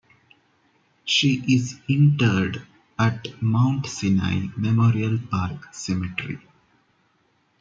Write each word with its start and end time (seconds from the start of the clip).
She 1.05 1.43
is 1.47 1.79
interred 1.87 2.65
at 2.97 3.39
Mount 3.39 3.85
Sinai 3.85 4.47
Memorial 4.57 5.19
Park 5.29 5.71
Cemetery. 5.75 6.39